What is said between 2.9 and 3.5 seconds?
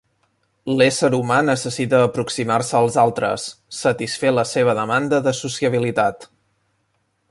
altres,